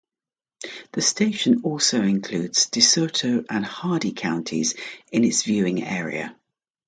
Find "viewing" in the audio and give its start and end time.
5.43-5.83